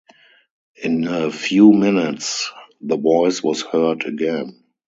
[0.81, 2.49] In a few minutes
[2.81, 4.63] the voice was heard again.